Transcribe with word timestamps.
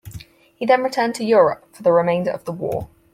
He 0.55 0.65
then 0.65 0.81
returned 0.81 1.13
to 1.13 1.23
Europe 1.23 1.75
for 1.75 1.83
the 1.83 1.91
remainder 1.93 2.31
of 2.31 2.43
the 2.45 2.51
war. 2.51 2.89